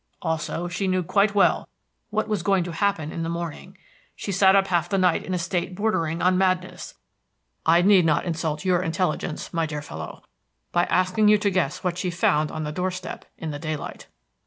[0.23, 1.69] Also, she knew quite well
[2.09, 3.77] what was going to happen in the morning.
[4.15, 6.95] She sat up half the night in a state bordering on madness.
[7.67, 10.23] I need not insult your intelligence, my dear fellow,
[10.71, 14.07] by asking you to guess what she found on the doorstep in the daylight."